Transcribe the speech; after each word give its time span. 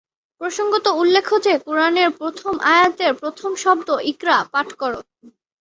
প্রসঙ্গত 0.41 0.85
উল্লেখ্য 1.01 1.35
যে, 1.45 1.53
কুরআনের 1.65 2.09
প্রথম 2.19 2.53
আয়াতের 2.71 3.11
প্রথম 3.15 3.51
শব্দ 3.63 3.87
‘ইকরা’-পাঠকর। 4.11 4.91